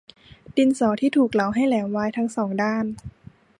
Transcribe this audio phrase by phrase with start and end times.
[0.55, 2.85] ดินสอที่ถูกเหลาให้แหลมไว้ทั้งสองด้าน